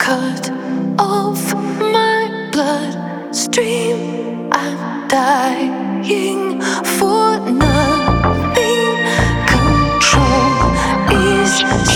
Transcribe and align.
cut 0.00 0.50
off 0.98 1.54
my 1.54 2.48
blood 2.52 3.34
stream. 3.34 4.48
I'm 4.50 5.06
dying 5.08 6.60
for 6.98 7.38
nothing. 7.38 8.96
Control 9.52 10.62
is. 11.42 11.89